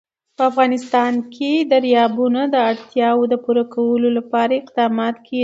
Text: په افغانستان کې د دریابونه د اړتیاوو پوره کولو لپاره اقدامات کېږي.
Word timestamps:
په 0.37 0.43
افغانستان 0.51 1.13
کې 1.33 1.51
د 1.63 1.65
دریابونه 1.71 2.41
د 2.53 2.55
اړتیاوو 2.69 3.25
پوره 3.43 3.63
کولو 3.73 4.09
لپاره 4.17 4.53
اقدامات 4.55 5.15
کېږي. 5.27 5.39